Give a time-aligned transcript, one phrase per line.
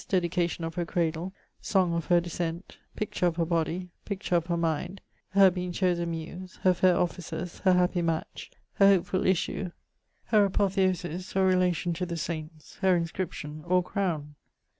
[0.09, 1.31] Dedication of her Cradle;
[1.61, 5.99] Song of her Descent; Picture of her Bodie; Picture of her Mind; Her being chose
[5.99, 9.69] a Muse; Her faire Offices; Her happy Match; Her hopefull Issue;
[10.23, 14.33] Her ἈΠΟΘΕΩΣΙΣ, or Relation to the Saints; Her Inscription, or Crowne.'